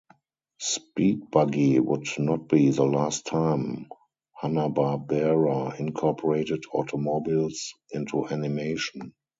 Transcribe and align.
"Speed 0.57 1.29
Buggy" 1.29 1.79
would 1.79 2.07
not 2.17 2.47
be 2.47 2.71
the 2.71 2.85
last 2.85 3.27
time 3.27 3.87
Hanna-Barbera 4.35 5.79
incorporated 5.79 6.63
automobiles 6.73 7.75
into 7.93 8.25
animation. 8.27 9.13